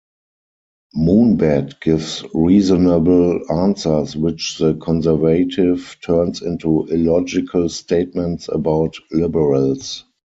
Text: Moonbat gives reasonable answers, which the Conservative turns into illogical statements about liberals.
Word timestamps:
Moonbat 0.95 1.79
gives 1.79 2.23
reasonable 2.33 3.39
answers, 3.51 4.15
which 4.15 4.57
the 4.57 4.73
Conservative 4.77 5.95
turns 6.03 6.41
into 6.41 6.85
illogical 6.87 7.69
statements 7.69 8.49
about 8.51 8.95
liberals. 9.11 10.05